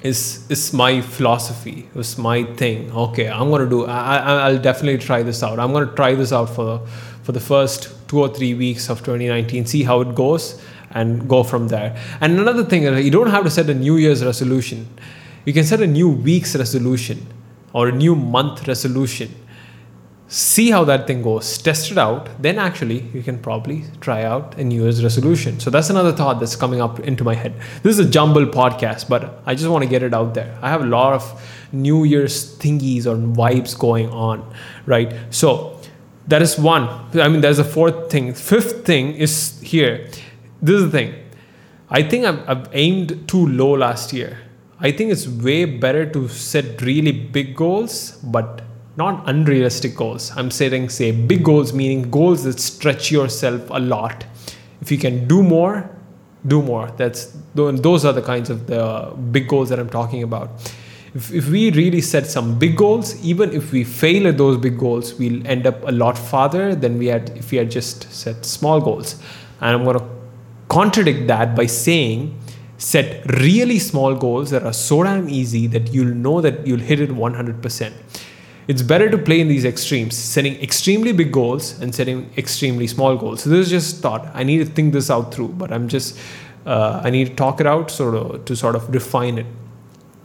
[0.02, 1.88] is is my philosophy.
[1.94, 2.90] It's my thing.
[2.92, 3.84] Okay, I'm gonna do.
[3.84, 5.58] I, I I'll definitely try this out.
[5.58, 6.80] I'm gonna try this out for
[7.22, 9.66] for the first two or three weeks of 2019.
[9.66, 11.96] See how it goes and go from there.
[12.20, 14.88] And another thing, uh, you don't have to set a New Year's resolution.
[15.44, 17.26] You can set a new week's resolution
[17.72, 19.34] or a new month resolution
[20.28, 24.56] see how that thing goes, test it out, then actually you can probably try out
[24.58, 25.58] a New Year's resolution.
[25.58, 27.54] So that's another thought that's coming up into my head.
[27.82, 30.56] This is a jumble podcast, but I just want to get it out there.
[30.60, 35.14] I have a lot of New Year's thingies or vibes going on, right?
[35.30, 35.80] So
[36.28, 36.84] that is one.
[37.18, 38.34] I mean, there's a fourth thing.
[38.34, 40.08] Fifth thing is here.
[40.60, 41.14] This is the thing.
[41.90, 44.38] I think I've, I've aimed too low last year.
[44.80, 48.62] I think it's way better to set really big goals, but
[48.96, 50.32] not unrealistic goals.
[50.36, 54.24] I'm saying, say, big goals, meaning goals that stretch yourself a lot.
[54.80, 55.90] If you can do more,
[56.46, 56.90] do more.
[56.96, 60.50] That's those are the kinds of the big goals that I'm talking about.
[61.14, 64.78] If if, we really set some big goals, even if we fail at those big
[64.78, 68.44] goals, we'll end up a lot farther than we had if we had just set
[68.44, 69.20] small goals.
[69.60, 70.17] And I'm to
[70.68, 72.38] contradict that by saying
[72.78, 77.00] set really small goals that are so damn easy that you'll know that you'll hit
[77.00, 77.92] it 100%.
[78.68, 83.16] It's better to play in these extremes, setting extremely big goals and setting extremely small
[83.16, 83.42] goals.
[83.42, 84.30] So this is just thought.
[84.34, 86.18] I need to think this out through, but I'm just
[86.66, 89.46] uh, I need to talk it out sort of to sort of refine it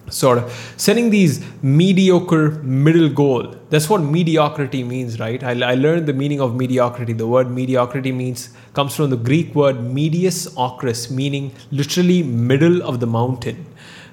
[0.10, 3.56] sort of setting these mediocre middle goal.
[3.70, 5.44] That's what mediocrity means right?
[5.44, 7.13] I, I, learned the meaning of mediocrity.
[7.13, 13.00] The word mediocrity means comes from the greek word medius ocris meaning literally middle of
[13.00, 13.66] the mountain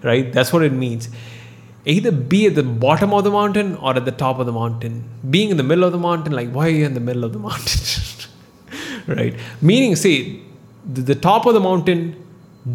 [0.02, 0.32] right?
[0.32, 1.08] That's what it means.
[1.84, 5.08] Either be at the bottom of the mountain or at the top of the mountain.
[5.28, 7.32] Being in the middle of the mountain like why are you in the middle of
[7.32, 7.80] the mountain?
[9.06, 9.34] Right.
[9.60, 10.40] Meaning say
[10.84, 12.22] the, the top of the mountain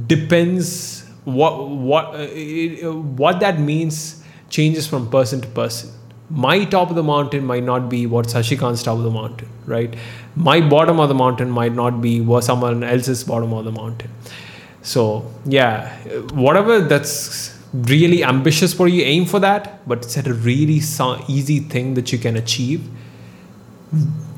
[0.07, 0.94] depends
[1.25, 5.91] what what uh, what that means changes from person to person
[6.29, 9.95] my top of the mountain might not be what Sashikant's top of the mountain, right?
[10.35, 14.09] My bottom of the mountain might not be what someone else's bottom of the mountain.
[14.81, 15.95] So yeah,
[16.33, 20.81] whatever that's really ambitious for you, aim for that, but set a really
[21.27, 22.87] easy thing that you can achieve.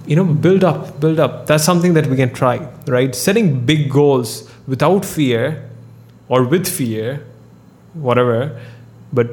[0.06, 1.47] You know, build up, build up.
[1.47, 3.13] That's something that we can try, right?
[3.13, 5.66] Setting big goals without fear
[6.30, 7.26] or with fear,
[7.94, 8.60] whatever,
[9.13, 9.30] but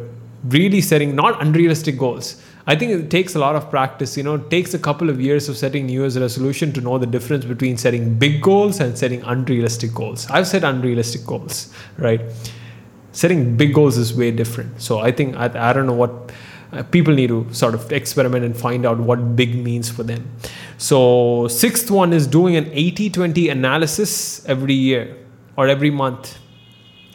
[0.48, 2.40] really setting not unrealistic goals.
[2.66, 4.16] I think it takes a lot of practice.
[4.16, 6.96] You know, it takes a couple of years of setting New Year's resolution to know
[6.96, 10.26] the difference between setting big goals and setting unrealistic goals.
[10.30, 12.22] I've set unrealistic goals, right?
[13.12, 14.80] Setting big goals is way different.
[14.80, 16.32] So I think I, I don't know what
[16.72, 20.28] uh, people need to sort of experiment and find out what big means for them.
[20.78, 25.16] So sixth one is doing an 80-20 analysis every year
[25.56, 26.38] or every month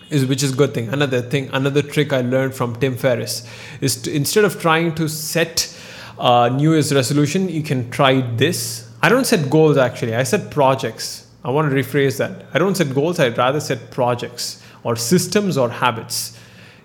[0.10, 0.90] is which is good thing.
[0.90, 3.48] Another thing another trick i learned from tim ferriss
[3.82, 5.76] is to, instead of trying to set
[6.18, 8.90] a new year's resolution you can try this.
[9.02, 10.16] I don't set goals actually.
[10.16, 11.28] I set projects.
[11.46, 12.46] I want to rephrase that.
[12.54, 13.20] I don't set goals.
[13.20, 16.38] I'd rather set projects or systems or habits.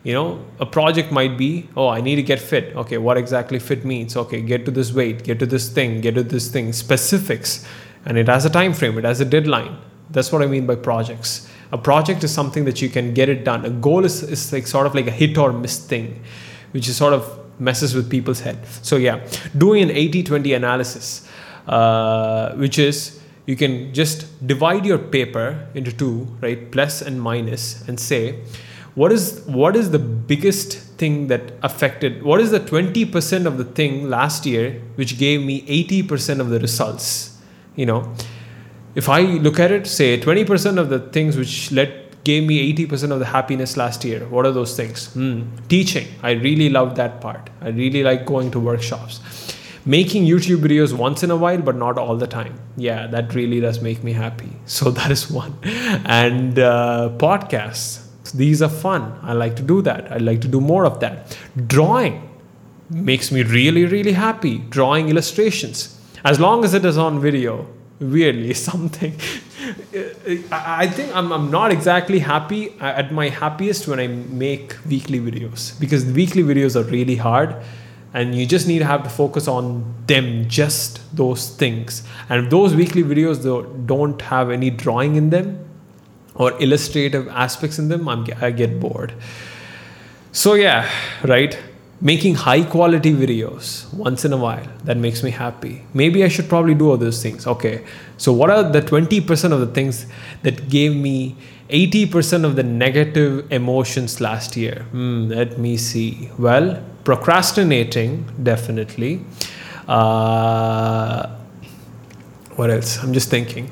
[0.05, 2.77] You know a project might be oh i need to get fit.
[2.77, 4.17] Okay what exactly fit means?
[4.17, 6.73] Okay get to this weight get to this thing get to this thing.
[6.73, 7.67] Specifics.
[8.07, 8.99] And it has a time frame.
[8.99, 9.79] It has a deadline.
[10.11, 13.45] That's what i mean by projects a project is something that you can get it
[13.45, 13.65] done.
[13.65, 16.23] A goal is, is like sort of like a hit or miss thing
[16.73, 17.25] which is sort of
[17.59, 18.59] messes with people's head.
[18.83, 19.27] So yeah
[19.65, 21.29] doing an 80-20 analysis
[21.67, 27.87] uh, which is you can just divide your paper into two right plus and minus
[27.89, 28.41] and say
[28.95, 29.99] what is what is the
[30.33, 35.43] biggest thing that affected what is the 20% of the thing last year which gave
[35.51, 37.37] me 80% of the results
[37.75, 38.01] you know
[38.95, 43.13] if I look at it, say 20% of the things which led gave me 80%
[43.13, 44.27] of the happiness last year.
[44.29, 45.13] What are those things?
[45.13, 45.43] Hmm.
[45.69, 46.09] Teaching.
[46.23, 47.51] I really love that part.
[47.61, 49.21] I really like going to workshops.
[49.85, 52.59] Making YouTube videos once in a while, but not all the time.
[52.79, 54.49] Yeah, that really does make me happy.
[54.67, 55.59] So that is one.
[56.07, 58.01] And uh, podcasts.
[58.33, 59.19] These are fun.
[59.23, 60.11] I like to do that.
[60.11, 61.39] I like to do more of that.
[61.67, 62.29] Drawing
[62.91, 64.59] makes me really, really happy.
[64.59, 66.01] Drawing illustrations.
[66.25, 67.69] As long as it is on video,
[68.11, 69.15] weirdly something.
[70.51, 75.21] I think I'm, I'm not exactly happy uh, at my happiest when i make weekly
[75.21, 75.79] videos.
[75.81, 77.57] Because weekly videos are really hard
[78.13, 82.07] and you just need to have to focus on them just those things.
[82.29, 85.65] And if those weekly videos though don't have any drawing in them
[86.35, 89.15] or illustrative aspects in them I'm, i get bored.
[90.33, 90.89] So yeah
[91.23, 91.59] right
[92.05, 95.83] making high quality videos once in a while that makes me happy.
[95.95, 97.47] Maybe i should probably do all those things.
[97.47, 97.85] Okay
[98.19, 100.07] so what are the 20% of the things
[100.43, 101.37] that gave me
[101.71, 104.83] 80% of the negative emotions last year?
[104.91, 106.31] Hmm, let me see.
[106.39, 109.25] Well procrastinating definitely.
[109.89, 111.37] Uh,
[112.57, 113.03] what else?
[113.03, 113.71] I'm just thinking.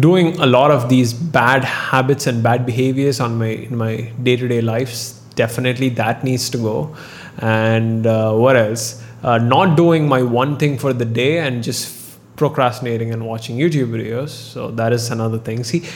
[0.00, 4.62] Doing a lot of these bad habits and bad behaviors on my in my day-to-day
[4.62, 6.94] lives definitely that needs to go
[7.38, 9.02] and uh, what else?
[9.22, 12.00] Uh, not doing my one thing for the day and just
[12.36, 14.30] procrastinating and watching youtube videos.
[14.30, 15.64] So that is another thing.
[15.64, 15.86] See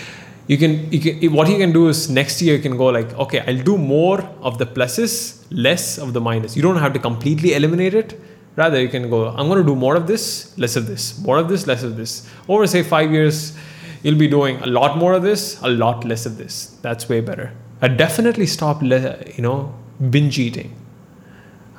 [0.47, 3.13] you can, you can what you can do is next year you can go like
[3.19, 6.57] okay i'll do more of the pluses less of the minus.
[6.57, 8.21] You don't have to completely eliminate it.
[8.55, 11.39] Rather you can go i'm going to do more of this less of this more
[11.39, 12.29] of this less of this.
[12.49, 13.57] Over say five years
[14.03, 16.77] you'll be doing a lot more of this a lot less of this.
[16.83, 17.53] That's way better.
[17.83, 19.75] I definitely stop you know
[20.11, 20.75] binge eating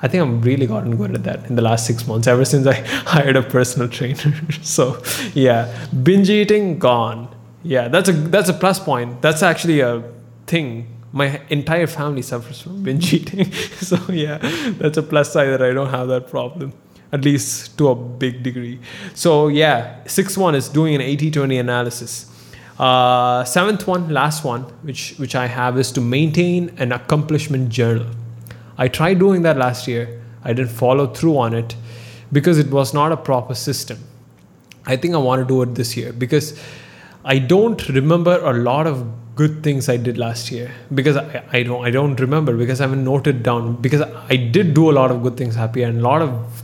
[0.01, 2.67] I think I'm really gotten good at that in the last six months, ever since
[2.67, 2.73] I
[3.13, 4.33] hired a personal trainer.
[4.61, 5.01] so
[5.33, 5.73] yeah,
[6.03, 7.33] binge eating gone.
[7.63, 9.21] Yeah, that's a that's a plus point.
[9.21, 10.03] That's actually a
[10.45, 13.51] thing My entire family suffers from binge eating.
[13.79, 14.37] so, yeah,
[14.77, 16.73] that's a plus side that I don't have that problem,
[17.11, 18.79] at least to a big degree.
[19.15, 22.31] So, yeah, sixth one is doing an 80 20 analysis.
[22.77, 28.07] Uh, seventh one, last one, which, which I have is to maintain an accomplishment journal.
[28.77, 30.21] I tried doing that last year.
[30.43, 31.75] I didn't follow through on it
[32.31, 33.99] because it was not a proper system.
[34.85, 36.59] I think I want to do it this year because
[37.25, 39.05] I don't remember a lot of
[39.35, 42.85] good things I did last year because I, I don't I don't remember because I
[42.85, 46.01] haven't noted down because I did do a lot of good things happy and a
[46.01, 46.63] lot of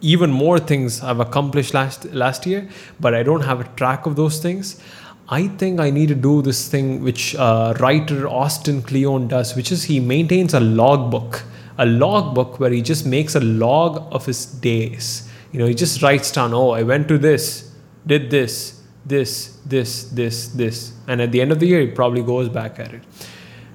[0.00, 2.68] even more things I've accomplished last last year,
[3.00, 4.80] but I don't have a track of those things.
[5.28, 9.72] I think I need to do this thing which uh, writer Austin Kleon does, which
[9.72, 11.44] is he maintains a logbook,
[11.78, 15.30] a logbook where he just makes a log of his days.
[15.50, 17.72] You know, he just writes down, oh, I went to this,
[18.06, 22.22] did this, this, this, this, this, and at the end of the year, he probably
[22.22, 23.02] goes back at it.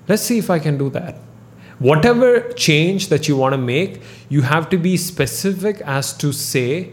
[0.08, 1.16] Let's see if I can do that.
[1.80, 6.92] Whatever change that you want to make, you have to be specific as to say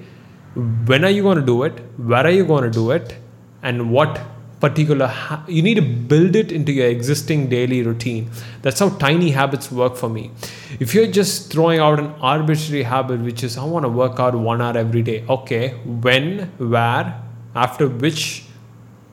[0.86, 3.16] when are you going to do it, where are you going to do it,
[3.62, 4.18] and what
[4.60, 8.30] particular ha- you need to build it into your existing daily routine.
[8.62, 10.30] That's how tiny habits work for me.
[10.80, 14.34] If you're just throwing out an arbitrary habit which is i want to work out
[14.34, 15.68] one hour every day okay
[16.06, 17.22] when where
[17.54, 18.44] after which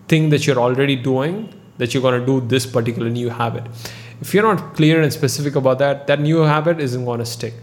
[0.08, 1.38] thing that you're already doing
[1.78, 3.64] that you're going to do this particular new habit.
[4.22, 7.54] If you're not clear and specific about that that new habit isn't going to stick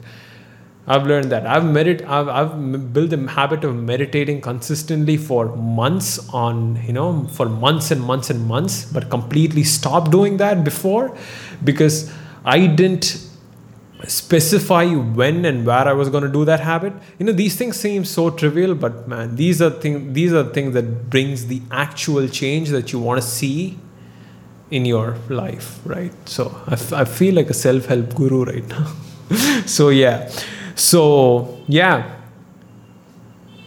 [0.93, 1.47] I've learned that.
[1.47, 7.27] I've medit- I've, I've built a habit of meditating consistently for months on, you know,
[7.29, 11.17] for months and months and months, but completely stopped doing that before
[11.63, 12.13] because
[12.45, 13.05] I didn't
[14.09, 14.87] specify
[15.21, 16.93] when and where I was going to do that habit.
[17.19, 20.75] You know, these things seem so trivial, but man, these are things these are things
[20.75, 23.79] that brings the actual change that you want to see
[24.71, 26.13] in your life, right?
[26.29, 28.87] So I, f- I feel like a self-help guru right now.
[29.67, 30.31] so yeah.
[30.81, 32.17] So, yeah,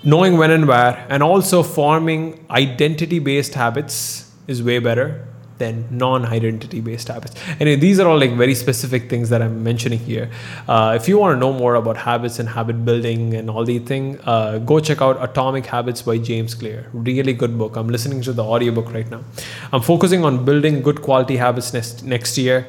[0.04, 5.28] knowing when and where, and also forming identity based habits is way better
[5.60, 7.36] than non identity based habits.
[7.60, 10.32] Anyway, these are all like very specific things that I'm mentioning here.
[10.68, 13.84] Uh, if you want to know more about habits and habit building and all these
[13.84, 16.90] things, uh, go check out Atomic Habits by James Clear.
[16.94, 17.76] Really good book.
[17.76, 19.24] I'm listening to the audiobook right now.
[19.72, 22.68] I'm focusing on building good quality habits next, next year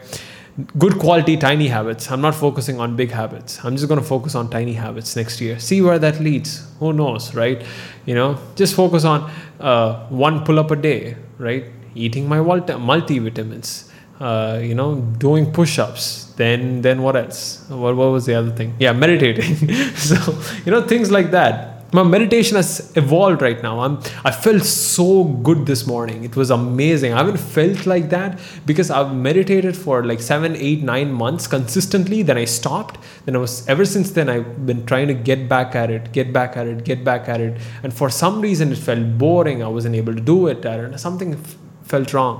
[0.78, 2.10] good quality tiny habits.
[2.10, 3.64] I'm not focusing on big habits.
[3.64, 5.58] I'm just going to focus on tiny habits next year.
[5.58, 6.66] See where that leads.
[6.78, 7.64] Who knows, right?
[8.06, 9.30] You know, just focus on
[9.60, 11.64] uh, one pull up a day, right?
[11.94, 13.90] Eating my multivitamins.
[14.20, 16.32] Uh, you know, doing push-ups.
[16.36, 17.68] Then, then what else?
[17.68, 18.74] What, what was the other thing?
[18.78, 19.72] Yeah, meditating.
[19.96, 23.78] so, you know, things like that my meditation has evolved right now.
[23.78, 26.24] I'm i felt so good this morning.
[26.24, 27.12] It was amazing.
[27.12, 32.22] I haven't felt like that because i've meditated for like seven eight nine months consistently.
[32.24, 32.98] Then i stopped.
[33.26, 36.32] Then i was ever since then i've been trying to get back at it get
[36.32, 37.60] back at it get back at it.
[37.84, 39.62] And for some reason it felt boring.
[39.62, 40.66] I wasn't able to do it.
[40.98, 42.36] Something f- felt wrong.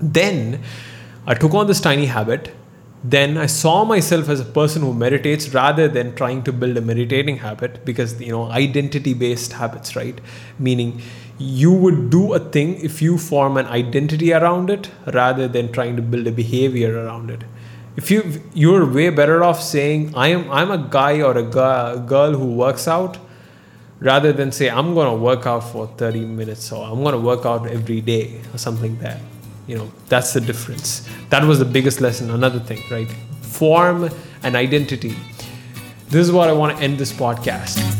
[0.00, 0.62] Then
[1.26, 2.54] i took on this tiny habit
[3.02, 6.82] then I saw myself as a person who meditates rather than trying to build a
[6.82, 10.20] meditating habit because you know identity based habits right?
[10.58, 11.00] Meaning
[11.38, 15.96] you would do a thing if you form an identity around it rather than trying
[15.96, 17.42] to build a behavior around it.
[17.96, 22.32] If you you're way better off saying I am I'm a guy or a girl
[22.34, 23.16] who works out
[24.00, 27.20] rather than say I'm going to work out for 30 minutes or I'm going to
[27.20, 29.20] work out every day or something like that
[29.70, 31.08] you know that's the difference.
[31.28, 32.30] That was the biggest lesson.
[32.30, 33.10] Another thing right?
[33.40, 34.10] Form
[34.42, 35.14] an identity.
[36.08, 37.99] This is what i want to end this podcast